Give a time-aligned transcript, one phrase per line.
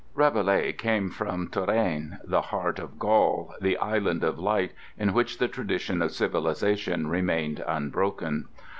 [0.15, 6.01] Rabelais came from Touraine—the heart of Gaul, the island of light in which the tradition
[6.01, 8.45] of civilization remained unbroken.